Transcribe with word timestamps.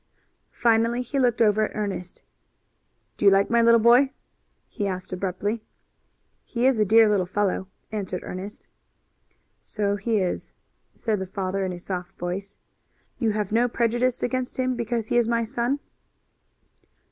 Finally 0.55 1.03
he 1.03 1.19
looked 1.19 1.43
over 1.43 1.63
at 1.63 1.75
Ernest. 1.75 2.23
"Do 3.17 3.25
you 3.25 3.29
like 3.29 3.51
my 3.51 3.61
little 3.61 3.79
boy?" 3.79 4.09
he 4.67 4.87
asked 4.87 5.13
abruptly. 5.13 5.61
"He 6.43 6.65
is 6.65 6.79
a 6.79 6.85
dear 6.85 7.07
little 7.07 7.27
fellow," 7.27 7.67
answered 7.91 8.23
Ernest. 8.23 8.65
"So 9.59 9.97
he 9.97 10.17
is," 10.19 10.53
said 10.95 11.19
the 11.19 11.27
father 11.27 11.63
in 11.63 11.71
a 11.71 11.77
soft 11.77 12.17
voice. 12.17 12.57
"You 13.19 13.33
have 13.33 13.51
no 13.51 13.67
prejudice 13.67 14.23
against 14.23 14.57
him 14.57 14.75
because 14.75 15.09
he 15.09 15.17
is 15.17 15.27
my 15.27 15.43
son?" 15.43 15.79